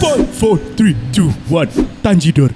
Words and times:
Five, 0.00 0.28
four, 0.34 0.58
three, 0.76 0.94
two, 1.12 1.30
one. 1.48 1.68
Tanjidor. 2.04 2.52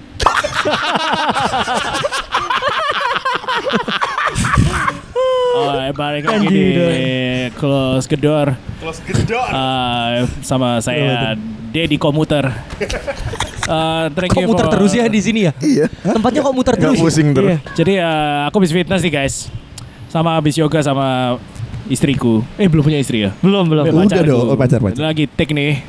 Oh, 5.50 5.74
balik 5.92 6.24
lagi 6.24 6.46
di 6.48 6.64
Close 7.58 8.06
Gedor 8.06 8.54
Close 8.80 9.00
gedor. 9.04 9.44
uh, 9.50 10.24
sama 10.40 10.80
saya 10.80 11.36
Dedi 11.70 12.00
Komuter. 12.00 12.48
Uh, 13.70 14.10
thank 14.16 14.34
Kok 14.34 14.42
you 14.42 14.48
muter 14.50 14.66
for- 14.66 14.74
terus 14.74 14.90
ya 14.90 15.06
di 15.06 15.20
sini 15.22 15.46
ya? 15.46 15.52
Iya. 15.62 15.86
Tempatnya 16.02 16.40
kok 16.42 16.54
muter 16.54 16.74
Nggak 16.74 16.82
terus? 16.82 16.98
ya? 16.98 17.02
pusing 17.06 17.28
terus. 17.30 17.50
Iya. 17.50 17.58
Jadi 17.78 17.92
uh, 18.02 18.40
aku 18.50 18.54
habis 18.58 18.72
fitness 18.74 19.00
nih 19.06 19.12
guys, 19.14 19.34
sama 20.10 20.34
habis 20.34 20.58
yoga 20.58 20.82
sama 20.82 21.38
istriku. 21.86 22.42
Eh 22.58 22.66
belum 22.66 22.82
punya 22.82 22.98
istri 22.98 23.24
ya? 23.24 23.30
Belum, 23.38 23.64
belum. 23.70 23.86
Udah 23.86 23.94
pacarku. 23.94 24.26
dong, 24.26 24.46
oh, 24.50 24.58
pacar, 24.58 24.78
pacar. 24.82 25.00
Lagi 25.00 25.24
take 25.30 25.54
nih. 25.54 25.80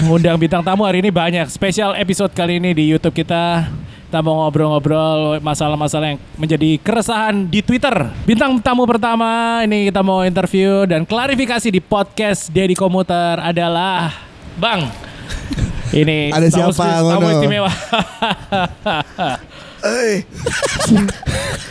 Mengundang 0.00 0.38
bintang 0.38 0.62
tamu 0.62 0.86
hari 0.86 1.02
ini 1.02 1.10
banyak. 1.10 1.50
Spesial 1.50 1.92
episode 1.98 2.32
kali 2.32 2.62
ini 2.62 2.72
di 2.72 2.88
YouTube 2.88 3.12
kita. 3.12 3.68
Kita 4.10 4.26
mau 4.26 4.42
ngobrol-ngobrol 4.42 5.38
masalah-masalah 5.38 6.14
yang 6.14 6.18
menjadi 6.34 6.82
keresahan 6.82 7.46
di 7.46 7.62
Twitter. 7.62 8.10
Bintang 8.26 8.58
tamu 8.58 8.82
pertama 8.82 9.62
ini 9.62 9.86
kita 9.86 10.02
mau 10.02 10.26
interview 10.26 10.82
dan 10.82 11.06
klarifikasi 11.06 11.70
di 11.70 11.78
podcast 11.78 12.50
Dedi 12.50 12.74
Komuter 12.74 13.38
adalah 13.38 14.10
Bang. 14.58 14.90
Ini 15.90 16.30
Ada 16.30 16.46
siapa, 16.50 17.02
Tamu 17.02 17.26
istimewa. 17.34 17.70
Eh, 19.80 20.20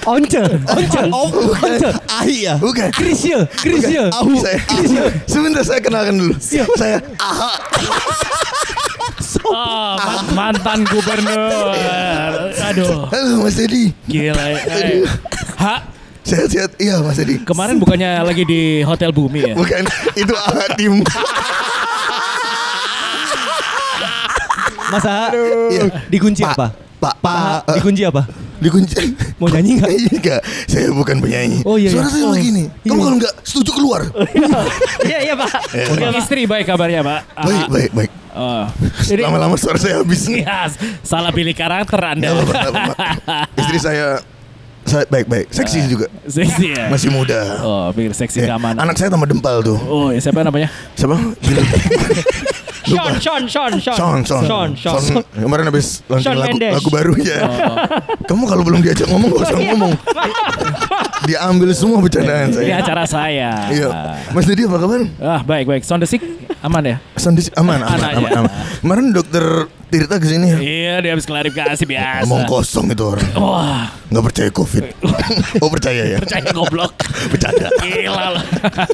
Once, 0.02 0.42
once, 0.66 0.98
once. 0.98 1.88
ah 2.10 2.26
iya. 2.26 2.58
Bukan. 2.58 2.90
Krisya, 2.90 3.46
Krisya. 3.54 4.10
Aku 4.10 4.34
saya. 4.36 4.58
Sebentar 5.26 5.62
saya 5.62 5.78
kenalkan 5.78 6.18
dulu. 6.18 6.34
Saya 6.74 6.98
Aha. 7.20 7.52
Oh, 9.46 9.94
man- 9.96 10.58
mantan 10.58 10.80
gubernur. 10.86 11.74
Aduh, 12.64 13.06
Halo 13.08 13.46
Mas 13.46 13.58
Edi. 13.58 13.94
gila. 14.06 14.46
Eh. 14.58 15.06
Ha, 15.58 15.86
Sehat-sehat. 16.22 16.78
Iya 16.78 17.02
Mas 17.02 17.18
Edi. 17.18 17.38
kemarin 17.42 17.78
bukannya 17.78 18.22
lagi 18.22 18.42
di 18.44 18.62
Hotel 18.82 19.10
Bumi 19.10 19.42
ya? 19.44 19.54
Bukan. 19.54 19.86
Itu 20.16 20.34
Aha 20.34 20.66
tim. 20.74 21.02
Masa 24.90 25.30
Iya. 25.70 25.82
dikunci 26.10 26.42
Pak. 26.42 26.54
apa? 26.56 26.68
Pak. 27.00 27.14
Pak, 27.18 27.64
Pak. 27.64 27.76
dikunci 27.80 28.04
apa? 28.04 28.22
Dikunci. 28.60 28.96
Mau 29.40 29.48
nyanyi 29.48 29.80
nggak? 29.80 29.88
Iya 29.90 30.10
enggak. 30.12 30.42
Saya 30.68 30.92
bukan 30.92 31.16
penyanyi. 31.18 31.64
Oh, 31.64 31.80
iya, 31.80 31.90
Suara 31.90 32.06
iya. 32.06 32.12
saya 32.12 32.26
Oh. 32.28 32.36
begini. 32.36 32.64
Kamu 32.68 32.92
Iya. 32.92 33.00
kalau 33.00 33.16
enggak 33.16 33.34
setuju 33.42 33.72
keluar. 33.72 34.02
Iya, 35.02 35.18
iya 35.24 35.34
Pak. 35.34 35.52
Untuk 35.90 36.12
istri 36.14 36.44
baik 36.44 36.66
kabarnya, 36.66 37.00
Pak. 37.00 37.20
Baik, 37.40 37.56
Ah, 37.56 37.68
baik, 37.70 37.92
baik. 37.94 38.12
Oh. 38.30 38.66
Jadi 39.02 39.22
Lama-lama 39.22 39.56
suara 39.56 39.76
saya 39.76 40.00
habis. 40.00 40.28
ya, 40.28 40.68
salah 41.02 41.32
pilih 41.32 41.52
karakter 41.52 41.98
Anda. 41.98 42.20
Nggak 42.26 42.36
apa-apa, 42.36 42.54
nggak 42.54 42.74
apa-apa. 42.74 43.06
Istri 43.58 43.80
saya 43.80 44.08
saya 44.82 45.06
baik-baik, 45.06 45.48
seksi 45.50 45.86
juga. 45.86 46.08
Seksi 46.26 46.74
ya. 46.74 46.90
Masih 46.90 47.10
muda. 47.10 47.62
Oh, 47.62 47.88
pikir 47.90 48.12
seksi 48.12 48.42
Ya, 48.42 48.54
keamanan. 48.54 48.82
Anak 48.82 48.98
saya 48.98 49.08
tambah 49.08 49.26
dempal 49.26 49.62
tuh. 49.62 49.78
Oh, 49.82 50.10
ya 50.10 50.20
siapa 50.20 50.42
namanya? 50.42 50.68
Siapa? 50.94 51.16
Bilang. 52.90 53.14
Lupa. 53.14 53.22
Sean, 53.22 53.44
Sean, 53.46 53.74
Sean, 53.78 53.96
Sean, 53.96 54.20
Sean, 54.26 54.70
Sean. 54.74 55.00
Sean. 55.00 55.22
Kemarin 55.32 55.66
habis 55.68 56.02
launching 56.06 56.34
lagu, 56.34 56.58
Mendes. 56.58 56.74
lagu 56.76 56.90
baru 56.90 57.14
ya. 57.16 57.38
Oh. 57.46 57.76
Kamu 58.26 58.44
kalau 58.46 58.64
belum 58.64 58.82
diajak 58.82 59.08
ngomong 59.08 59.30
gak 59.32 59.46
usah 59.48 59.60
ngomong. 59.64 59.94
Diambil 61.22 61.70
semua 61.72 61.98
bercandaan 62.00 62.50
Ini 62.50 62.58
saya. 62.58 62.76
acara 62.82 63.04
saya. 63.06 63.50
Iya. 63.70 63.88
Mas 64.32 64.46
Dedi 64.46 64.66
apa 64.66 64.78
kabar? 64.78 65.02
Ah, 65.20 65.42
baik 65.42 65.66
baik. 65.68 65.82
Sound 65.84 66.02
the 66.02 66.10
sick 66.10 66.24
aman 66.60 66.84
ya? 66.84 66.98
Sandis 67.16 67.52
aman, 67.54 67.80
aman, 67.80 67.94
Aman 67.94 68.10
aman, 68.16 68.26
aja. 68.26 68.40
aman. 68.40 68.52
Kemarin 68.82 69.06
dokter 69.14 69.46
Tirta 69.90 70.22
ke 70.22 70.28
sini 70.30 70.54
ya. 70.54 70.58
Iya, 70.62 70.94
dia 71.02 71.12
habis 71.18 71.26
klarifikasi 71.26 71.82
biasa. 71.82 72.30
Ngomong 72.30 72.46
kosong 72.46 72.94
itu 72.94 73.02
orang. 73.10 73.26
Wah, 73.34 73.90
Nggak 74.14 74.24
percaya 74.30 74.50
covid. 74.54 74.84
oh 75.66 75.70
percaya 75.74 76.04
ya. 76.06 76.18
percaya 76.22 76.46
goblok. 76.54 76.94
Bercanda. 77.34 77.70
Gila 77.82 78.26
loh. 78.38 78.44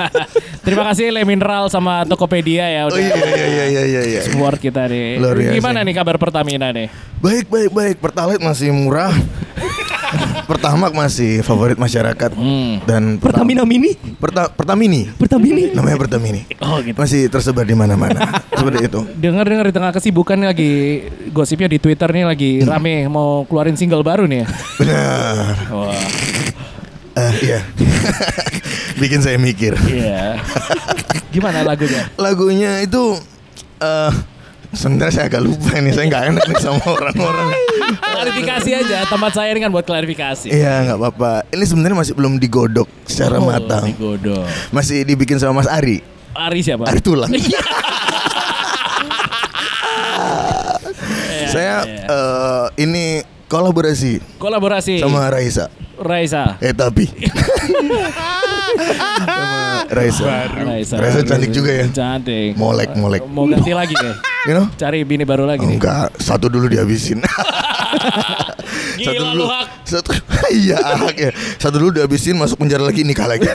Terima 0.65 0.83
kasih 0.87 1.11
Le 1.11 1.27
Mineral 1.27 1.67
sama 1.67 2.07
Tokopedia 2.07 2.67
ya 2.67 2.81
Oh 2.87 2.95
udah 2.95 2.99
iya 2.99 3.15
iya 3.15 3.45
iya 3.45 3.65
iya 3.67 3.83
iya. 3.85 4.01
iya. 4.07 4.21
support 4.23 4.55
kita 4.59 4.87
nih. 4.87 5.19
Luar 5.19 5.35
biasa. 5.35 5.55
Gimana 5.59 5.79
nih 5.83 5.93
kabar 5.99 6.15
Pertamina 6.15 6.71
nih? 6.71 6.87
Baik 7.19 7.51
baik 7.51 7.71
baik. 7.75 7.95
Pertalite 7.99 8.39
masih 8.39 8.71
murah. 8.71 9.11
Pertamax 10.45 10.91
masih 10.91 11.41
favorit 11.41 11.75
masyarakat 11.75 12.31
Hmm. 12.31 12.79
dan 12.83 13.17
Pertamina 13.17 13.63
Mini? 13.63 13.97
Perta, 14.15 14.47
Pertamini 14.47 15.09
Pertamini? 15.11 15.71
namanya 15.71 15.97
Pertamini. 15.97 16.45
Oh 16.59 16.77
gitu. 16.79 16.95
Masih 16.95 17.27
tersebar 17.27 17.63
di 17.63 17.73
mana-mana. 17.73 18.21
Seperti 18.53 18.85
itu. 18.85 18.99
Dengar-dengar 19.15 19.65
di 19.65 19.73
tengah 19.73 19.91
kesibukan 19.91 20.37
lagi 20.39 21.03
gosipnya 21.29 21.65
di 21.65 21.77
Twitter 21.77 22.07
nih 22.07 22.23
lagi 22.23 22.51
Hmm. 22.59 22.69
rame 22.69 23.07
mau 23.07 23.43
keluarin 23.43 23.73
single 23.73 24.01
baru 24.01 24.25
nih 24.25 24.41
ya. 24.41 24.47
Benar. 24.77 25.53
Wah, 25.69 26.05
Eh, 27.15 27.33
iya. 27.41 27.59
Bikin 29.01 29.19
saya 29.19 29.37
mikir. 29.37 29.71
iya. 29.87 30.35
Gimana 31.33 31.63
lagunya? 31.63 32.11
Lagunya 32.15 32.79
itu 32.79 33.15
eh 33.77 34.11
sebentar 34.75 35.09
saya 35.09 35.25
agak 35.25 35.41
lupa 35.41 35.73
nih. 35.73 35.91
Saya 35.91 36.05
nggak 36.05 36.23
enak 36.29 36.43
nih 36.45 36.59
sama 36.59 36.83
orang-orang. 36.85 37.49
Klarifikasi 37.95 38.69
aja, 38.75 38.97
tempat 39.05 39.31
saya 39.33 39.49
ini 39.49 39.59
kan 39.59 39.71
buat 39.71 39.83
klarifikasi. 39.83 40.47
Iya 40.47 40.85
nggak 40.85 40.97
apa-apa. 40.97 41.31
Ini 41.49 41.63
sebenarnya 41.63 41.97
masih 41.97 42.13
belum 42.13 42.33
digodok 42.35 42.87
secara 43.03 43.39
Oh, 43.39 43.47
matang. 43.47 43.87
digodok. 43.87 44.45
Masih 44.69 45.01
dibikin 45.01 45.37
sama 45.37 45.59
Mas 45.59 45.67
Ari. 45.67 46.03
Ari 46.31 46.59
siapa? 46.61 46.85
Ari 46.85 46.99
tulang. 46.99 47.31
Iya, 51.35 51.49
saya 51.51 51.75
eh, 51.85 52.65
ini 52.81 53.19
kolaborasi 53.45 54.19
kolaborasi 54.39 54.99
sama 54.99 55.29
Raisa. 55.29 55.69
Raisa. 55.95 56.57
Eh 56.59 56.73
tapi 56.73 57.07
sama 57.11 57.99
Raisa. 59.87 60.23
Raisa. 60.49 60.95
Raisa 60.97 61.19
cantik 61.23 61.51
juga 61.51 61.71
ya. 61.71 61.85
Cantik. 61.87 62.57
Molek, 62.57 62.95
molek. 62.95 63.21
Mau 63.27 63.45
ganti 63.45 63.71
lagi 63.71 63.95
ya? 63.95 64.11
You 64.45 64.53
know? 64.53 64.65
Cari 64.77 65.01
bini 65.01 65.25
baru 65.25 65.49
lagi 65.49 65.65
nih. 65.65 65.81
Enggak, 65.81 66.13
satu 66.21 66.45
dulu 66.49 66.69
dihabisin. 66.69 67.21
Gila 68.95 69.11
satu 69.11 69.21
lu, 69.21 69.31
dulu. 69.33 69.45
Hak. 69.49 69.67
Satu 69.85 70.11
iya, 70.61 70.77
Hak 70.79 71.15
ya. 71.17 71.31
Satu 71.57 71.75
dulu 71.81 71.91
dihabisin 71.97 72.37
masuk 72.37 72.61
penjara 72.61 72.85
lagi 72.85 73.01
nikah 73.01 73.25
lagi. 73.25 73.49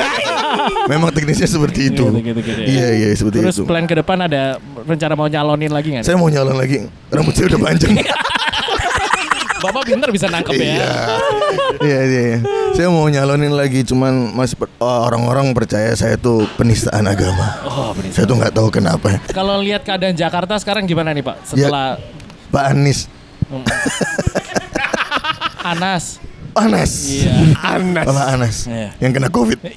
Memang 0.91 1.15
teknisnya 1.15 1.47
seperti 1.47 1.95
itu. 1.95 2.11
Gitu, 2.11 2.21
gitu, 2.35 2.41
gitu 2.43 2.61
ya. 2.63 2.67
Iya, 2.67 2.89
iya 2.99 3.09
seperti 3.15 3.39
Terus 3.39 3.57
itu. 3.63 3.65
plan 3.67 3.87
ke 3.87 3.95
depan 3.95 4.19
ada 4.27 4.59
rencana 4.83 5.15
mau 5.15 5.31
nyalonin 5.31 5.71
lagi 5.71 5.89
nggak? 5.95 6.05
Saya 6.05 6.19
mau 6.19 6.27
nyalon 6.27 6.59
lagi. 6.59 6.83
Rambut 7.11 7.33
saya 7.39 7.47
udah 7.55 7.61
panjang. 7.63 7.95
Bapak 9.61 9.83
pinter 9.85 10.09
bisa 10.09 10.27
nangkep 10.27 10.57
ya. 10.57 10.65
Iya. 10.65 10.89
Iya, 11.85 11.99
iya, 12.03 12.21
iya. 12.35 12.39
Saya 12.81 12.89
mau 12.89 13.05
nyalonin 13.13 13.53
lagi 13.53 13.85
cuman 13.85 14.33
masih 14.33 14.57
per- 14.57 14.73
oh, 14.81 15.05
orang-orang 15.05 15.53
percaya 15.53 15.93
saya 15.93 16.17
tuh 16.17 16.49
penistaan 16.57 17.05
agama. 17.05 17.61
Oh, 17.69 17.93
bener. 17.93 18.09
Saya 18.09 18.25
tuh 18.25 18.41
nggak 18.41 18.57
tahu 18.57 18.73
kenapa. 18.73 19.21
Kalau 19.37 19.61
lihat 19.61 19.85
keadaan 19.85 20.17
Jakarta 20.17 20.57
sekarang 20.57 20.89
gimana 20.89 21.13
nih 21.13 21.21
Pak? 21.21 21.45
Ya. 21.53 21.69
Setelah 21.69 22.01
Pak 22.49 22.65
Anies 22.73 23.05
Anas. 25.61 26.25
Anas. 26.57 26.93
Iya. 27.05 27.53
Anas. 27.61 28.07
Pak 28.09 28.29
Anas. 28.33 28.57
Iya. 28.65 28.89
Yang 28.97 29.13
kena 29.13 29.29
Covid. 29.29 29.59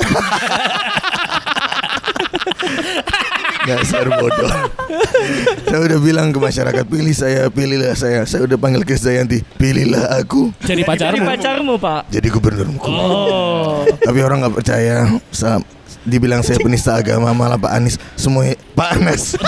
Dasar 3.63 4.05
bodoh. 4.09 4.51
saya 5.63 5.79
udah 5.79 5.99
bilang 5.99 6.29
ke 6.29 6.39
masyarakat 6.39 6.83
pilih 6.83 7.15
saya, 7.15 7.47
pilihlah 7.47 7.95
saya. 7.95 8.27
Saya 8.27 8.43
udah 8.43 8.57
panggil 8.59 8.83
Krisdayanti, 8.83 9.41
pilihlah 9.55 10.19
aku 10.19 10.51
Jadi 10.61 10.83
pacarmu. 10.83 11.23
pacarmu 11.23 11.73
Pak. 11.79 12.01
jadi 12.11 12.27
gubernurmu. 12.27 12.79
Oh. 12.83 13.87
Tapi 13.87 14.19
orang 14.19 14.43
nggak 14.43 14.55
percaya. 14.55 15.07
Sa- 15.31 15.63
dibilang 16.03 16.43
saya 16.43 16.59
penista 16.59 16.91
agama 16.93 17.31
malah 17.31 17.55
Pak 17.55 17.71
Anies 17.71 17.95
semuanya 18.19 18.59
Pak 18.75 18.89
Anas. 18.99 19.39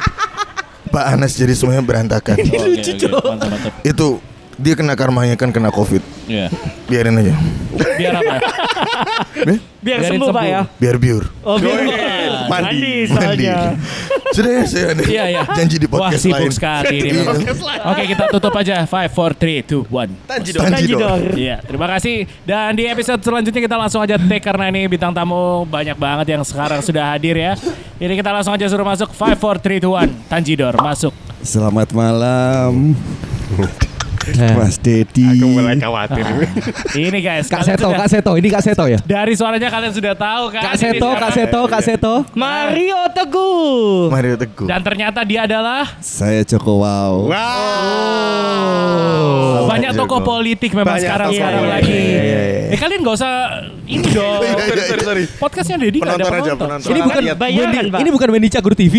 Pak 0.94 1.04
Anas 1.06 1.34
jadi 1.34 1.54
semuanya 1.54 1.82
berantakan. 1.82 2.34
Oke, 2.38 2.54
oke. 2.54 3.06
Mantap, 3.10 3.50
mantap. 3.50 3.72
Itu 3.82 4.18
dia 4.60 4.74
kena 4.76 4.92
karmanya 4.92 5.34
kan 5.34 5.48
kena 5.48 5.68
Covid. 5.68 6.04
Iya. 6.28 6.52
Biarin 6.86 7.16
aja. 7.16 7.34
Biar 7.96 8.12
apa? 8.14 8.32
ya? 8.32 8.40
Eh? 9.50 9.58
Biar 9.80 9.98
Biarin 9.98 10.10
sembuh 10.14 10.28
Pak 10.28 10.36
sembuh. 10.36 10.52
ya. 10.52 10.60
Biar 10.76 10.96
biur. 10.96 11.24
Oh, 11.40 11.56
biar 11.56 11.80
Mandi, 12.46 12.46
Mandi 12.46 12.94
soalnya. 13.08 13.56
Sudah 14.30 14.50
ya 14.52 14.62
saya 14.62 14.86
ada 14.92 15.02
Iya, 15.02 15.24
iya. 15.26 15.42
janji 15.50 15.76
di 15.76 15.88
Wah, 15.88 16.06
podcast 16.06 16.22
sibuk 16.22 16.38
lain. 16.38 16.52
sekali 16.52 16.94
ini 16.94 17.08
Iya. 17.08 17.14
memang. 17.18 17.36
Oke, 17.90 18.02
kita 18.06 18.24
tutup 18.30 18.52
aja. 18.54 18.74
5 18.84 19.08
4 19.08 19.32
3 19.34 19.64
2 19.64 19.82
1. 19.88 20.10
Tanjidor. 20.28 20.60
Tanjidor. 20.62 21.20
Iya, 21.34 21.56
terima 21.60 21.86
kasih. 21.88 22.16
Dan 22.44 22.76
di 22.76 22.84
episode 22.86 23.20
selanjutnya 23.20 23.60
kita 23.60 23.76
langsung 23.76 24.00
aja 24.00 24.14
take 24.16 24.44
karena 24.44 24.68
ini 24.68 24.86
bintang 24.86 25.10
tamu 25.10 25.64
banyak 25.64 25.96
banget 25.96 26.36
yang 26.36 26.42
sekarang 26.44 26.78
sudah 26.80 27.10
hadir 27.10 27.34
ya. 27.34 27.56
Ini 27.96 28.12
kita 28.14 28.30
langsung 28.30 28.52
aja 28.52 28.68
suruh 28.68 28.84
masuk 28.84 29.08
5 29.10 29.34
4 29.34 29.58
3 29.58 29.80
2 29.80 29.98
1. 30.06 30.30
Tanjidor 30.30 30.74
masuk. 30.76 31.12
Selamat 31.40 31.88
malam. 31.90 32.92
Mas 34.32 34.76
Dedi. 34.76 35.24
Aku 35.26 35.46
mulai 35.50 35.76
khawatir. 35.76 36.24
Ini 36.92 37.18
guys, 37.18 37.46
Kak 37.46 37.62
Seto, 37.62 37.86
sudah- 37.86 37.98
Kak 37.98 38.08
Seto, 38.08 38.32
ini 38.34 38.48
Kak 38.48 38.62
Seto 38.62 38.84
ya? 38.84 38.98
dari 39.00 39.32
suaranya 39.32 39.68
kalian 39.68 39.90
sudah 39.90 40.14
tahu 40.14 40.44
kan. 40.50 40.62
Kak 40.62 40.74
ini 40.74 40.82
Seto. 40.92 41.08
Kak 41.12 41.30
Seto, 41.32 41.60
Kak 41.66 41.82
Seto. 41.82 42.14
Mario 42.32 43.00
Teguh. 43.10 44.08
Mario 44.08 44.34
Teguh. 44.36 44.66
Dan 44.66 44.80
ternyata 44.80 45.20
dia 45.22 45.44
adalah 45.44 45.84
Saya 45.98 46.42
Joko 46.42 46.80
Wow. 46.80 47.28
Wow. 48.30 49.66
banyak 49.66 49.92
Joko. 49.92 50.00
tokoh 50.08 50.20
politik 50.22 50.70
memang 50.72 50.94
Banyak 50.94 51.04
sekarang 51.04 51.28
tokoh 51.28 51.38
sekarang 51.38 51.60
politik. 51.60 51.76
lagi. 51.76 51.92
Iya, 51.92 52.20
iya, 52.20 52.40
iya. 52.42 52.70
Eh 52.70 52.78
kalian 52.78 53.00
nggak 53.00 53.14
usah 53.14 53.32
ini 53.86 54.06
dong. 54.08 54.40
Iya, 54.50 54.86
iya. 54.86 54.96
sorry. 55.00 55.24
Podcastnya 55.32 55.76
Dedi 55.78 55.98
nggak 55.98 56.10
ada 56.12 56.24
Penonton 56.24 56.40
aja, 56.40 56.52
penonton. 56.56 56.88
Ini 56.88 57.00
bukan 57.00 57.22
Bayaran, 57.36 57.84
Pak. 57.88 58.00
ini 58.00 58.10
bukan 58.10 58.28
Wendy 58.30 58.48
Cagur 58.48 58.74
TV. 58.74 58.94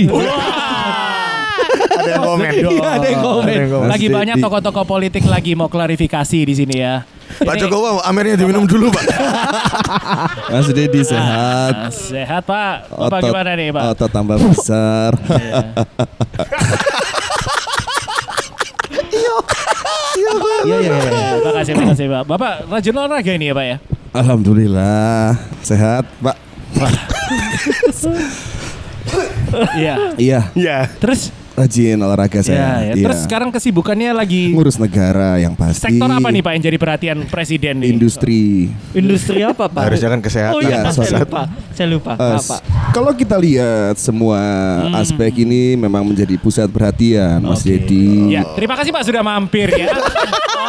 Ada 1.91 2.09
yang 2.09 2.23
komen. 2.23 2.49
Iya, 2.51 2.87
ada 2.87 3.07
yang 3.07 3.21
komen. 3.21 3.55
Lagi 3.91 4.07
banyak 4.07 4.35
tokoh-tokoh 4.39 4.85
politik 4.87 5.23
lagi 5.27 5.51
mau 5.53 5.67
klarifikasi 5.67 6.39
di 6.47 6.53
sini 6.55 6.75
ya. 6.79 7.03
Pak 7.31 7.55
Jokowi, 7.57 8.03
amernya 8.03 8.35
diminum 8.35 8.67
dulu, 8.67 8.91
Pak. 8.91 9.03
Mas 10.51 10.67
Dedi 10.67 10.99
sehat. 10.99 11.87
Ah, 11.87 11.91
Sehat 11.91 12.43
Pak. 12.43 12.91
Bapak 12.91 13.19
gimana 13.23 13.55
nih 13.55 13.71
Pak? 13.71 13.83
Otot 13.95 14.11
tambah 14.11 14.35
besar. 14.35 15.15
Iya, 20.11 20.31
iya, 20.67 20.77
iya. 20.77 20.97
Terima 21.41 21.51
kasih, 21.57 21.71
terima 21.73 21.91
kasih 21.95 22.05
Pak. 22.11 22.23
Bapak 22.27 22.53
rajin 22.69 22.93
olahraga 22.93 23.31
ini 23.33 23.45
ya 23.49 23.53
Pak 23.55 23.65
ya? 23.65 23.77
Alhamdulillah 24.11 25.39
sehat, 25.63 26.03
Pak. 26.19 26.35
Iya. 29.75 29.95
Iya, 30.19 30.39
Ya. 30.53 30.77
Terus 30.99 31.31
rajin 31.55 31.97
olahraga 32.01 32.39
ya, 32.39 32.43
saya. 32.43 32.59
ya. 32.59 32.69
Iya. 32.99 33.03
Terus 33.07 33.17
sekarang 33.23 33.49
kesibukannya 33.53 34.11
lagi 34.11 34.51
ngurus 34.51 34.75
negara 34.75 35.39
yang 35.39 35.55
pasti. 35.55 35.87
sektor 35.87 36.09
apa 36.11 36.27
nih 36.27 36.41
Pak 36.43 36.51
yang 36.57 36.63
jadi 36.67 36.77
perhatian 36.77 37.17
presiden 37.31 37.73
nih? 37.79 37.89
Industri. 37.95 38.67
Industri 38.91 39.39
apa 39.45 39.71
Pak? 39.71 39.83
Harusnya 39.87 40.09
kan 40.11 40.19
kesehatan. 40.19 40.55
Oh 40.57 40.61
iya, 40.63 40.81
Iya, 40.81 40.91
saya 40.95 41.11
lupa. 41.21 41.41
Saya 41.71 41.87
lupa. 41.87 42.13
Apa? 42.17 42.57
Kalau 42.91 43.11
kita 43.13 43.35
lihat 43.37 43.95
semua 44.01 44.39
aspek 44.97 45.45
ini 45.45 45.77
memang 45.77 46.03
menjadi 46.03 46.35
pusat 46.41 46.67
perhatian, 46.71 47.43
Mas 47.43 47.61
Oke. 47.61 47.77
Dedi. 47.77 48.33
Ya, 48.33 48.43
terima 48.57 48.75
kasih 48.75 48.91
Pak 48.91 49.03
sudah 49.05 49.21
mampir 49.23 49.69
ya. 49.71 49.91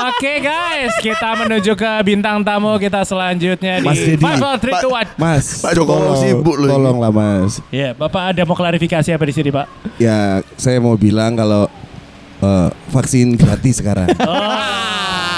Oke 0.02 0.42
guys, 0.42 0.92
kita 0.98 1.36
menuju 1.46 1.78
ke 1.78 1.90
bintang 2.02 2.42
tamu 2.42 2.74
kita 2.74 3.06
selanjutnya 3.06 3.78
Mas 3.84 4.00
di 4.00 4.16
Dedi. 4.16 4.24
Five, 4.24 4.40
four, 4.40 4.56
three, 4.58 4.74
two, 4.82 4.90
one. 4.90 5.08
Mas, 5.20 5.62
Pak 5.62 5.72
Jokowi 5.78 6.16
sibuk 6.18 6.56
loh. 6.58 6.68
Tolonglah 6.74 7.12
Mas. 7.12 7.62
Ya, 7.70 7.94
Bapak 7.94 8.34
ada 8.34 8.42
mau 8.42 8.56
klarifikasi 8.56 9.08
apa 9.12 9.24
di 9.28 9.34
sini 9.34 9.50
Pak? 9.52 9.66
Ya, 10.00 10.42
saya 10.58 10.71
mau 10.78 10.96
bilang 10.96 11.34
kalau 11.34 11.68
eh, 12.40 12.68
vaksin 12.92 13.34
gratis 13.36 13.82
sekarang. 13.82 14.08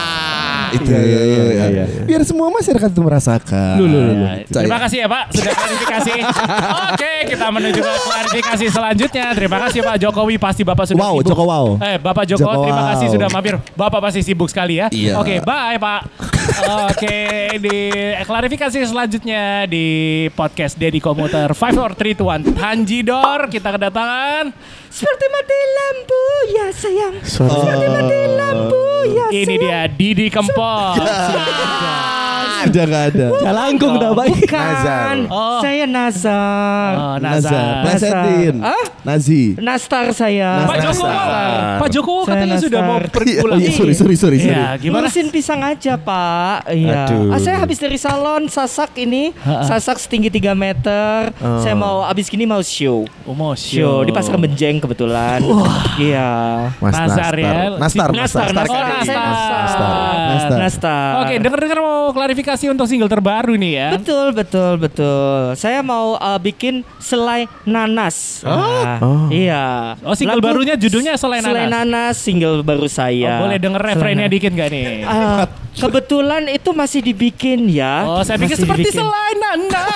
Itu 0.74 0.90
Iya, 0.90 1.00
iya, 1.00 1.20
iya, 1.22 1.42
iya, 1.70 1.84
iya. 1.86 2.02
biar 2.04 2.22
semua 2.26 2.50
masyarakat 2.50 2.90
itu 2.90 3.02
merasakan. 3.02 3.74
Lu, 3.78 3.84
lu, 3.86 3.98
lu, 3.98 4.12
lu. 4.18 4.24
Ya, 4.26 4.34
terima 4.46 4.78
kasih 4.82 4.98
ya 5.04 5.06
Pak 5.06 5.24
sudah 5.30 5.52
klarifikasi. 5.54 6.14
Oke, 6.90 7.12
kita 7.30 7.46
menuju 7.50 7.80
ke 7.80 7.92
klarifikasi 8.04 8.64
selanjutnya. 8.70 9.26
Terima 9.34 9.58
kasih 9.68 9.80
Pak 9.86 9.96
Jokowi 10.02 10.36
pasti 10.36 10.62
Bapak 10.66 10.84
sudah 10.90 11.02
Wow, 11.04 11.14
sibuk. 11.20 11.28
Joko 11.30 11.44
wow. 11.46 11.66
Eh, 11.78 11.96
Bapak 12.00 12.24
Joko, 12.26 12.42
Joko 12.42 12.62
terima 12.66 12.82
kasih 12.94 13.06
wow. 13.06 13.14
sudah 13.14 13.28
mampir. 13.30 13.54
Bapak 13.78 14.00
pasti 14.02 14.20
sibuk 14.26 14.48
sekali 14.50 14.82
ya. 14.82 14.86
Iya. 14.90 15.20
Oke, 15.20 15.40
bye 15.42 15.78
Pak. 15.78 16.00
Oke, 16.92 17.16
di 17.58 17.78
klarifikasi 18.24 18.78
selanjutnya 18.84 19.64
di 19.64 19.86
podcast 20.36 20.76
Dedi 20.76 21.00
Komuter 21.00 21.50
5431 21.56 22.52
Tanjidor 22.52 23.48
kita 23.48 23.74
kedatangan 23.74 24.52
Seperti 24.92 25.26
mati 25.26 25.58
lampu 25.58 26.22
ya 26.54 26.66
sayang. 26.70 27.14
Seperti 27.24 27.66
mati 27.66 27.86
lampu 27.90 28.14
ya 28.14 28.43
ini 29.42 29.54
dia 29.58 29.90
Didi 29.90 30.30
Kempot. 30.30 31.02
Ada 32.64 32.82
nggak 32.82 33.04
ada? 33.10 33.26
Jalangkung 33.40 33.94
dah, 33.96 34.10
Pak. 34.10 34.26
Bukan. 34.26 34.56
Nazar. 34.56 35.16
Oh. 35.28 35.60
Saya 35.60 35.84
Nazar. 35.84 36.90
Oh, 36.94 37.16
Nazar. 37.16 37.52
Nazar. 37.52 37.82
Plesetin. 37.84 38.54
Ah? 38.60 38.84
Nazi. 39.04 39.42
Nastar 39.56 40.06
saya. 40.10 40.64
Pak 40.64 40.76
Joko, 40.82 41.04
Nastar. 41.04 41.76
Pak 41.76 41.88
Joko 41.90 42.16
Saya 42.18 42.32
katanya 42.34 42.56
sudah 42.56 42.80
mau 42.80 42.96
Nastar. 42.96 43.12
pergi 43.12 43.32
Iya. 43.34 43.42
pulang. 43.42 43.54
Oh 43.54 43.60
iya, 43.60 43.70
sorry, 43.70 43.94
sorry, 43.94 44.16
sorry, 44.16 44.38
sorry. 44.38 44.54
Iya, 44.54 44.66
gimana? 44.78 45.00
Ngurusin 45.04 45.28
pisang 45.28 45.60
aja 45.60 45.92
pak 45.96 46.56
Iya 46.66 47.00
Aduh. 47.04 47.28
ah, 47.28 47.38
Saya 47.38 47.56
habis 47.58 47.76
dari 47.76 47.98
salon 47.98 48.46
Sasak 48.46 48.94
ini 48.96 49.34
Sasak 49.42 49.98
setinggi 49.98 50.30
3 50.30 50.54
meter 50.54 51.34
Saya 51.60 51.74
mau 51.74 52.00
habis 52.00 52.26
gini 52.26 52.44
mau 52.44 52.60
show 52.60 53.04
Oh, 53.22 53.34
mau 53.34 53.52
Show 53.52 54.02
di 54.02 54.10
pasar 54.10 54.36
Benjeng 54.36 54.78
kebetulan 54.78 55.42
Iya 55.96 56.30
Mas 56.78 56.94
Nazar 56.94 57.34
ya. 57.34 57.52
Nastar, 57.74 58.08
Nastar, 58.10 58.48
Nastar. 58.48 58.82
Oh, 58.82 58.88
Nastar, 58.94 58.94
Nastar. 58.94 59.24
Nastar. 59.34 60.16
Nastar. 60.24 60.58
Nastar. 60.58 61.12
Oke, 61.20 61.34
dengar-dengar 61.38 61.78
mau 61.78 62.10
klarifikasi 62.10 62.53
untuk 62.56 62.86
single 62.86 63.10
terbaru 63.10 63.58
nih 63.58 63.72
ya. 63.74 63.88
Betul, 63.98 64.30
betul, 64.30 64.78
betul. 64.78 65.52
Saya 65.54 65.82
mau 65.82 66.14
uh, 66.14 66.38
bikin 66.38 66.86
selai 66.96 67.50
nanas. 67.64 68.40
Nah, 68.40 69.02
Oh. 69.02 69.26
Iya. 69.28 69.96
Oh, 70.00 70.14
single 70.14 70.38
Lagu 70.38 70.46
barunya 70.46 70.74
judulnya 70.76 71.18
Selai 71.18 71.42
Nanas. 71.42 71.50
Selai 71.50 71.66
nanas 71.66 72.14
single 72.14 72.62
baru 72.62 72.86
saya. 72.86 73.42
Oh, 73.42 73.48
boleh 73.48 73.58
denger 73.58 73.82
refrainnya 73.82 74.28
dikit 74.28 74.52
gak 74.52 74.70
nih? 74.70 75.02
Ah, 75.02 75.44
kebetulan 75.74 76.46
itu 76.48 76.70
masih 76.70 77.00
dibikin 77.02 77.66
ya. 77.66 78.06
oh, 78.06 78.22
saya 78.22 78.38
pikir 78.38 78.54
Masih 78.54 78.64
seperti 78.64 78.80
dibikin. 78.86 79.00
Selai. 79.02 79.30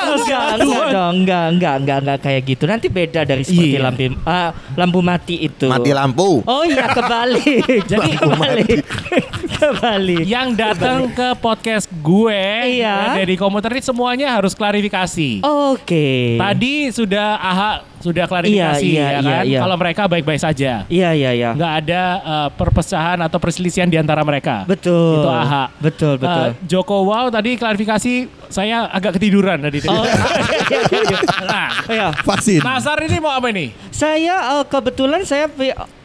Enggak, 0.08 0.46
enggak 0.58 0.86
dong, 0.90 1.14
enggak, 1.22 1.44
enggak, 1.52 1.74
enggak, 1.78 1.98
enggak 2.02 2.18
kayak 2.20 2.42
gitu. 2.46 2.64
Nanti 2.64 2.86
beda 2.88 3.20
dari 3.22 3.42
seperti 3.44 3.76
Iya. 3.76 3.84
lampu 3.84 4.04
ah, 4.24 4.50
lampu 4.74 4.98
mati 5.00 5.36
itu. 5.44 5.68
Mati 5.68 5.90
lampu. 5.92 6.42
Oh 6.42 6.62
iya 6.64 6.86
kebalik. 6.90 7.64
Jadi 7.90 8.10
kebalik. 8.16 8.80
kebalik. 9.60 10.24
Yang 10.24 10.48
datang 10.56 10.98
ke 11.12 11.28
podcast 11.38 11.86
gue 12.00 12.42
Iya. 12.80 13.18
dari 13.20 13.34
komuter 13.36 13.70
ini 13.76 13.82
semuanya 13.84 14.34
harus 14.34 14.56
klarifikasi. 14.56 15.44
Oke. 15.44 16.38
Tadi 16.38 16.74
sudah 16.90 17.38
AHA 17.38 17.70
sudah 17.98 18.24
klarifikasi 18.24 18.84
Iya, 18.84 18.94
iya, 18.94 19.06
ya 19.06 19.18
kan. 19.18 19.22
iya, 19.26 19.38
iya. 19.44 19.60
Kalau 19.62 19.76
mereka 19.76 20.02
baik-baik 20.06 20.40
saja. 20.40 20.72
Iya, 20.86 21.10
iya, 21.14 21.30
iya. 21.34 21.50
Nggak 21.54 21.72
ada 21.84 22.02
uh, 22.20 22.48
perpecahan 22.52 23.18
atau 23.20 23.38
perselisihan 23.38 23.86
di 23.86 23.98
antara 23.98 24.22
mereka. 24.22 24.62
Betul. 24.64 25.22
Itu 25.22 25.28
AHA. 25.28 25.64
Betul, 25.78 26.14
betul. 26.16 26.46
Uh, 26.48 26.52
Joko 26.64 26.96
Wow 27.04 27.26
tadi 27.28 27.54
klarifikasi 27.54 28.12
saya 28.48 28.88
agak 28.88 29.20
ketiduran 29.20 29.60
tadi. 29.60 29.84
Oh, 29.84 30.00
iya, 30.00 30.80
iya, 30.88 31.00
iya. 31.04 31.18
nah, 31.44 31.68
Iya. 31.88 32.08
Vaksin. 32.24 32.60
Nasar 32.60 33.00
ini 33.04 33.16
mau 33.18 33.32
apa 33.32 33.48
nih? 33.48 33.72
Saya 33.92 34.60
eh, 34.60 34.64
kebetulan 34.68 35.24
saya 35.24 35.48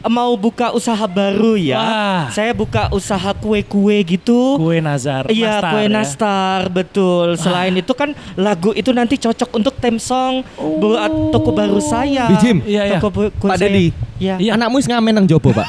mau 0.08 0.36
buka 0.36 0.72
usaha 0.72 1.04
baru 1.06 1.56
ya. 1.56 1.78
Wah. 1.80 2.24
Saya 2.32 2.52
buka 2.52 2.92
usaha 2.92 3.32
kue-kue 3.36 3.98
gitu. 4.04 4.60
Kue 4.60 4.80
Nazar. 4.80 5.28
Iya 5.32 5.60
Nastar 5.60 5.72
kue 5.72 5.84
ya. 5.84 5.90
nastar 5.92 6.60
betul. 6.68 7.28
Selain 7.40 7.72
itu 7.72 7.94
kan 7.96 8.12
lagu 8.36 8.72
itu 8.76 8.92
nanti 8.92 9.16
cocok 9.16 9.50
untuk 9.56 9.74
theme 9.80 10.00
song 10.00 10.44
buat 10.58 11.12
toko 11.32 11.52
baru 11.52 11.80
saya. 11.84 12.26
Bijim. 12.32 12.58
Iya, 12.64 12.82
iya. 12.88 13.00
Toko 13.00 13.30
Pak. 13.30 13.58
Dedi. 13.60 13.92
Iya. 14.18 14.36
Iya. 14.40 14.52
Anakmu 14.56 14.80
wis 14.80 14.88
ngamen 14.88 15.14
nang 15.14 15.26
jopo, 15.28 15.52
Pak. 15.52 15.68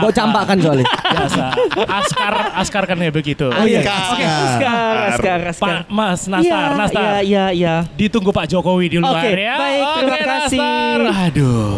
Mau 0.00 0.08
campak 0.08 0.42
kan 0.48 0.56
soalnya. 0.56 0.86
Biasa. 0.88 1.44
Askar, 1.84 2.34
Askar 2.56 2.82
kan 2.88 2.96
ya 2.96 3.12
begitu. 3.12 3.46
Oh 3.52 3.64
iya. 3.66 3.84
Askar. 3.84 4.00
Oke, 4.16 4.24
Askar, 4.24 4.94
Askar, 5.12 5.40
Askar. 5.52 5.60
Pak 5.60 5.78
Mas 5.92 6.20
Nastar, 6.24 6.68
Iya, 6.68 6.78
Nastar. 6.80 7.02
Iya, 7.02 7.16
iya, 7.20 7.44
iya. 7.52 7.74
Ditunggu 7.94 8.32
Pak 8.32 8.48
Jokowi 8.48 8.86
di 8.88 8.98
luar 8.98 9.20
Oke, 9.20 9.30
ya. 9.36 9.54
baik, 9.60 9.84
terima 10.00 10.16
Oke, 10.16 10.24
kasih. 10.24 10.58
Nastar. 10.58 10.98
Aduh. 11.28 11.76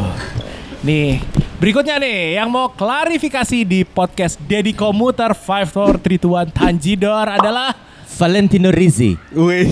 Nih, 0.78 1.18
berikutnya 1.58 1.98
nih 1.98 2.38
yang 2.38 2.48
mau 2.54 2.70
klarifikasi 2.70 3.66
di 3.66 3.82
podcast 3.82 4.38
Dedi 4.46 4.70
Komuter 4.70 5.34
5431 5.34 6.54
Tanjidor 6.54 7.26
adalah 7.26 7.74
Valentino 8.18 8.74
Rizzi. 8.74 9.14
Wih. 9.30 9.70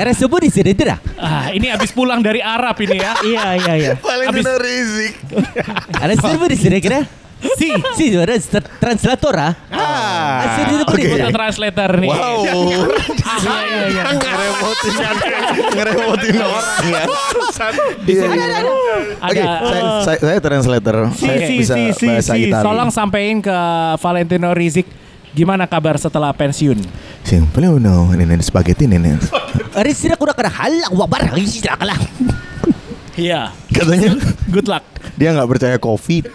Eres 0.00 0.16
sebut 0.16 0.40
di 0.40 0.48
sini 0.48 0.72
tidak? 0.72 1.04
ah 1.20 1.52
ini 1.52 1.68
habis 1.68 1.92
pulang 1.92 2.24
dari 2.24 2.40
Arab 2.40 2.72
ini 2.80 2.96
ya. 2.96 3.12
Iya, 3.20 3.44
iya, 3.60 3.72
iya. 3.76 3.92
Valentino 4.00 4.56
Rizik. 4.56 5.12
Eres 6.00 6.18
sebut 6.18 6.48
di 6.48 6.56
sini 6.56 6.80
kira? 6.80 7.04
Si, 7.42 7.68
Si, 7.98 8.04
tra- 8.14 8.62
translator 8.78 9.34
ah. 9.34 9.52
Ah, 9.74 10.54
si 10.54 10.60
di 10.62 10.74
oke. 10.78 10.94
sini. 10.94 11.10
foto 11.10 11.28
translator 11.34 11.90
nih. 11.98 12.08
Wow. 12.08 12.38
Ah, 13.26 13.60
iya, 13.66 13.82
iya. 13.90 14.02
Ngerepotin 14.14 14.92
ngerepotin 15.74 16.34
orang 16.38 16.84
ya. 16.86 17.02
Iya, 18.06 18.24
Oke, 19.22 19.42
Ada 19.42 19.42
saya, 19.42 19.82
saya, 20.06 20.18
saya 20.22 20.38
translator. 20.38 20.96
saya 21.18 21.38
si, 21.42 21.54
bisa 21.58 21.74
si, 21.74 21.82
si, 21.98 22.06
bahasa 22.06 22.32
si. 22.32 22.40
Italia. 22.46 22.62
Tolong 22.64 22.90
sampein 22.94 23.42
ke 23.42 23.58
Valentino 23.98 24.50
Rizik 24.54 24.86
gimana 25.32 25.64
kabar 25.64 25.96
setelah 25.96 26.30
pensiun? 26.30 26.78
Simple 27.24 27.68
uno, 27.68 28.12
ini 28.12 28.38
spaghetti 28.40 28.84
ini. 28.84 29.16
Eres 29.72 29.98
tidak 29.98 30.20
kurang 30.20 30.36
kena 30.36 30.52
halak 30.52 30.90
wabar 30.92 31.32
tidak 31.32 31.76
kalah. 31.76 31.98
Iya. 33.12 33.52
Katanya 33.68 34.16
Good 34.48 34.68
luck. 34.68 34.84
dia 35.16 35.32
nggak 35.32 35.48
percaya 35.48 35.76
covid. 35.76 36.28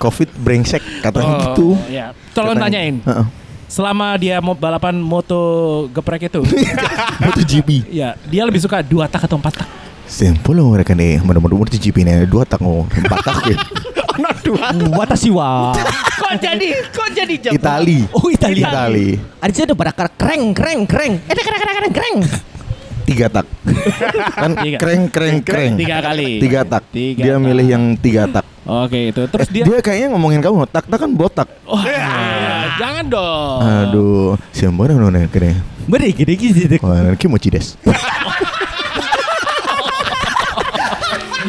covid 0.00 0.28
brengsek 0.40 0.80
katanya 1.04 1.52
gitu. 1.52 1.76
Ya. 1.86 2.16
Tolong 2.32 2.56
Katanya. 2.56 2.78
tanyain. 2.80 2.96
Heeh. 3.04 3.26
Selama 3.70 4.18
dia 4.18 4.42
mau 4.42 4.58
balapan 4.58 4.98
moto 4.98 5.38
geprek 5.94 6.26
itu, 6.26 6.42
MotoGP. 7.22 7.86
ya 7.86 8.18
dia 8.26 8.42
lebih 8.42 8.58
suka 8.58 8.82
dua 8.82 9.06
tak 9.06 9.30
atau 9.30 9.38
empat 9.38 9.62
tak? 9.62 9.68
Simple 10.10 10.58
loh 10.58 10.74
mereka 10.74 10.90
nih, 10.90 11.22
mudah-mudahan 11.22 11.70
MotoGP 11.70 12.02
ini 12.02 12.10
ada 12.18 12.26
dua 12.26 12.42
tak 12.42 12.58
oh, 12.66 12.82
empat 12.90 13.18
tak 13.22 13.54
ya. 14.22 14.68
Watashi 14.92 15.30
wa. 15.32 15.72
Kok 16.20 16.32
jadi 16.38 16.68
kok 16.92 17.08
jadi 17.10 17.34
Jepang? 17.40 17.56
Itali. 17.58 17.98
Oh 18.12 18.28
Italia. 18.28 18.68
Itali. 18.68 19.08
Ada 19.40 19.52
sih 19.52 19.62
ada 19.64 19.74
pada 19.74 19.92
kreng 20.08 20.52
kreng 20.52 20.84
kreng. 20.84 21.12
Eh 21.24 21.34
kreng 21.34 21.60
kreng 21.60 21.76
kreng 21.76 21.94
kreng. 21.94 22.16
Tiga 23.10 23.26
tak. 23.26 23.46
kan 24.38 24.52
Tiga. 24.62 24.78
kreng 24.78 25.02
kreng 25.10 25.38
kreng. 25.42 25.72
Tiga 25.74 25.98
kali. 25.98 26.38
Tiga 26.38 26.60
tak. 26.62 26.82
Tiga 26.94 27.22
dia 27.26 27.34
tak. 27.34 27.42
milih 27.42 27.66
yang 27.66 27.84
tiga 27.98 28.22
tak. 28.30 28.46
Oke 28.62 29.10
itu. 29.10 29.26
Terus 29.26 29.48
Eh, 29.50 29.52
dia. 29.52 29.64
dia 29.66 29.78
kayaknya 29.82 30.14
ngomongin 30.14 30.38
kamu 30.38 30.62
tak 30.70 30.86
tak 30.86 30.98
kan 31.00 31.10
botak. 31.10 31.48
Wah, 31.66 31.82
jangan 32.78 33.04
dong. 33.10 33.58
Aduh, 33.66 34.30
siapa 34.54 34.78
nona 34.86 35.10
nona 35.10 35.26
kene. 35.26 35.58
Beri 35.90 36.14
gede 36.14 36.38
gede. 36.38 36.76
Wah, 36.78 37.18
kimochi 37.18 37.50
des. 37.50 37.74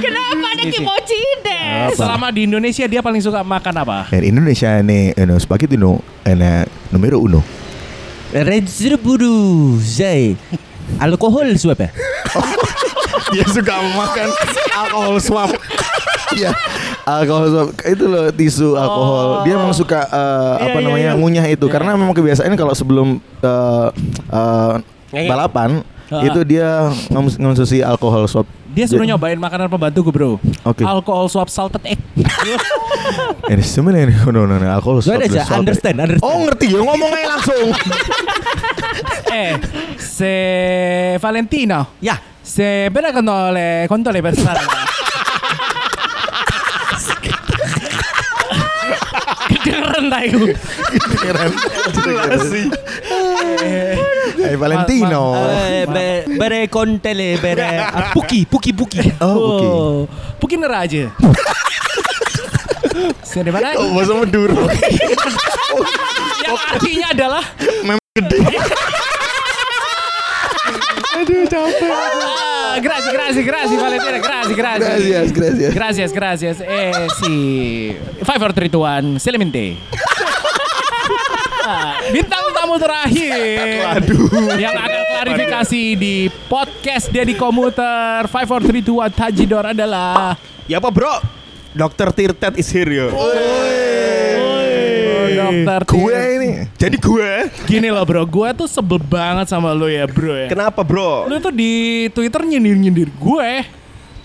Kenapa 0.02 0.48
ada 0.58 0.64
kimochi 0.66 1.20
Selama 1.96 2.28
di 2.30 2.46
Indonesia 2.46 2.86
dia 2.86 3.02
paling 3.02 3.22
suka 3.24 3.42
makan 3.42 3.74
apa? 3.82 3.98
En 4.14 4.24
Indonesia 4.24 4.78
nih, 4.82 5.18
eh, 5.18 5.26
no, 5.26 5.40
spaghetti 5.42 5.80
no, 5.80 6.00
ena 6.22 6.66
numero 6.94 7.18
uno. 7.18 7.42
Red 8.32 8.70
buru 9.02 9.76
zai. 9.82 10.38
Alkohol 11.02 11.52
suap 11.58 11.82
ya? 11.82 11.90
Dia 13.32 13.48
suka 13.48 13.80
makan 13.96 14.28
alkohol 14.76 15.18
swab. 15.20 15.52
Iya, 16.32 16.56
alkohol 17.04 17.48
swab 17.52 17.68
itu 17.84 18.08
loh 18.08 18.32
tisu 18.32 18.80
alkohol. 18.80 19.44
Dia 19.44 19.60
memang 19.60 19.76
suka 19.76 20.08
eh, 20.08 20.54
apa 20.64 20.80
iya, 20.80 20.86
namanya 20.88 21.12
iya. 21.12 21.20
ngunyah 21.20 21.46
itu 21.52 21.68
karena 21.68 21.92
memang 22.00 22.16
kebiasaan 22.16 22.56
kalau 22.56 22.72
sebelum 22.72 23.20
eh, 23.44 23.88
Ngenge. 25.12 25.28
balapan 25.28 25.84
Ah. 26.12 26.28
itu 26.28 26.44
dia 26.44 26.92
ngons- 27.08 27.40
ngonsumsi 27.40 27.80
alkohol 27.80 28.28
swab. 28.28 28.44
Dia 28.72 28.88
suruh 28.88 29.04
nyobain 29.04 29.36
makanan 29.36 29.68
pembantuku 29.68 30.10
bro. 30.16 30.40
Oke. 30.64 30.84
Alkohol 30.88 31.28
swab 31.28 31.52
salted 31.52 31.84
egg. 31.84 32.00
Ini 33.52 33.64
sebenarnya 33.64 34.24
no, 34.32 34.48
no, 34.48 34.56
no, 34.56 34.68
alkohol 34.72 35.04
Gue 35.04 35.12
swab. 35.12 35.20
ada 35.20 35.28
aja 35.28 35.44
understand 35.60 35.98
understand. 36.00 36.24
Oh 36.24 36.48
ngerti 36.48 36.72
ya 36.72 36.80
ngomong 36.80 37.12
aja 37.12 37.28
langsung. 37.36 37.68
eh, 39.36 39.54
se 40.00 40.34
Valentino. 41.20 42.00
Ya. 42.00 42.16
Se 42.42 42.88
benacono 42.90 43.52
le 43.52 43.86
conto 43.92 44.12
le 44.12 44.22
persone. 44.24 44.60
Kedengeran. 49.52 50.06
Keren. 51.22 51.52
Jelas 52.02 52.42
sih. 52.50 52.66
Hai 54.40 54.56
Valentino. 54.56 55.36
Eh, 55.36 55.86
be- 55.88 56.24
bere 56.38 56.70
kontele 56.70 57.38
bere 57.42 57.68
ah, 57.84 58.12
puki 58.14 58.46
puki 58.48 58.72
puki. 58.74 59.14
Oh, 59.20 59.36
oke. 59.36 59.68
Mungkin 60.42 60.64
aja. 60.72 61.12
Se 63.24 63.44
di 63.44 63.52
mana? 63.52 63.72
Oh, 63.80 63.92
bahasa 63.96 64.14
Maduro. 64.16 64.56
Yang 66.44 66.58
artinya 66.76 67.08
adalah 67.16 67.44
Aduh 71.22 71.46
capek. 71.46 71.92
ah, 71.92 72.76
grazie, 72.82 73.12
grazie, 73.14 73.44
grazie 73.46 73.78
Valentina, 73.78 74.18
grazie, 74.18 74.56
grazie. 74.58 74.88
Gracias, 74.90 75.30
gracias. 75.32 75.72
Gracias, 75.74 76.10
gracias. 76.12 76.56
Eh, 76.66 77.08
si 77.22 77.32
5, 78.26 78.26
4, 78.26 78.54
3, 78.54 78.70
2, 78.70 79.16
1, 79.16 79.20
Selemente. 79.22 79.78
Ah, 81.62 82.02
Bintang 82.10 82.41
tamu 82.72 82.80
terakhir 82.80 84.00
Yang 84.64 84.76
akan 84.80 85.02
klarifikasi 85.12 85.84
di 86.00 86.16
podcast 86.48 87.12
Deddy 87.12 87.36
Komuter 87.36 88.32
5, 88.32 88.32
4, 88.32 88.64
3, 88.64 88.80
2, 88.80 89.12
1 89.12 89.20
Tajidor 89.20 89.66
adalah 89.76 90.40
Ya 90.72 90.80
apa 90.80 90.88
bro? 90.88 91.20
Dokter 91.76 92.16
Tirtet 92.16 92.56
is 92.56 92.72
here 92.72 92.88
yo. 92.88 93.08
Dokter 95.32 95.82
Gue 95.84 96.16
ini. 96.40 96.52
Jadi 96.80 96.96
gue 96.96 97.32
Gini 97.68 97.92
loh 97.92 98.08
bro, 98.08 98.24
gue 98.24 98.48
tuh 98.56 98.68
sebel 98.72 99.04
banget 99.04 99.52
sama 99.52 99.76
lo 99.76 99.92
ya 99.92 100.08
bro 100.08 100.32
ya 100.32 100.48
kenapa 100.48 100.80
bro? 100.80 101.28
Lu 101.28 101.44
tuh 101.44 101.52
di 101.52 102.08
Twitter 102.16 102.40
nyindir-nyindir 102.48 103.12
gue 103.20 103.52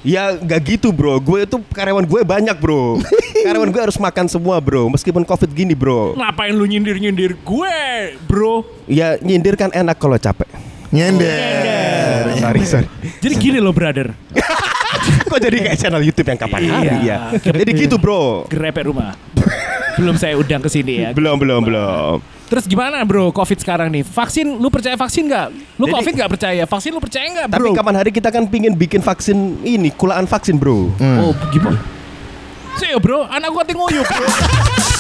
Ya 0.06 0.38
nggak 0.38 0.78
gitu 0.78 0.94
bro. 0.94 1.18
Gue 1.18 1.42
itu 1.42 1.58
karyawan 1.74 2.06
gue 2.06 2.20
banyak 2.22 2.54
bro. 2.62 3.02
karyawan 3.46 3.68
gue 3.68 3.82
harus 3.82 3.96
makan 3.96 4.26
semua 4.26 4.56
bro. 4.58 4.88
Meskipun 4.88 5.22
covid 5.22 5.50
gini 5.50 5.72
bro. 5.72 6.12
Ngapain 6.12 6.50
lu 6.50 6.64
nyindir-nyindir 6.64 7.36
gue 7.36 7.76
bro 8.22 8.66
Ya 8.84 9.16
nyindir 9.18 9.54
kan 9.54 9.70
enak 9.70 9.94
kalau 9.94 10.16
capek. 10.16 10.46
Nyender. 10.90 12.36
Sorry 12.36 12.62
sorry. 12.62 12.88
Jadi 13.18 13.34
gini 13.36 13.58
loh 13.58 13.70
brother 13.70 14.14
Kok 15.28 15.38
jadi 15.38 15.56
kayak 15.60 15.76
channel 15.76 16.00
YouTube 16.00 16.26
yang 16.26 16.38
kapan 16.38 16.60
hari 16.64 16.88
Iya. 17.02 17.32
ya? 17.32 17.52
Jadi 17.54 17.70
gitu 17.76 17.96
bro. 17.96 18.46
Grepek 18.46 18.86
rumah 18.86 19.14
Belum 19.94 20.14
saya 20.14 20.34
undang 20.34 20.60
ke 20.60 20.68
sini 20.68 21.00
ya 21.00 21.08
Belum 21.10 21.36
belum 21.36 21.62
belum. 21.62 22.16
Terus 22.46 22.64
gimana 22.64 23.02
bro 23.02 23.30
covid 23.30 23.58
sekarang 23.58 23.90
nih? 23.90 24.02
Vaksin, 24.04 24.46
lu 24.52 24.68
percaya 24.68 24.94
vaksin 24.94 25.26
nggak? 25.26 25.46
Lu 25.76 25.84
Jadi- 25.84 25.94
covid 25.96 26.12
nggak 26.14 26.30
percaya? 26.30 26.62
Vaksin 26.64 26.90
lu 26.90 27.00
percaya 27.00 27.26
nggak 27.26 27.46
Tapi 27.50 27.58
bro? 27.60 27.74
kapan 27.74 27.94
hari 27.96 28.10
kita 28.10 28.28
kan 28.30 28.46
pingin 28.46 28.72
bikin 28.72 29.00
vaksin 29.00 29.36
ini 29.62 29.90
kulaan 29.90 30.24
vaksin 30.24 30.54
bro. 30.54 30.90
Oh 31.18 31.32
gimana? 31.50 31.78
Sih 32.76 32.92
bro, 33.00 33.24
anak 33.24 33.48
gua 33.52 33.64
tinggal 33.64 33.88
bro 33.88 34.04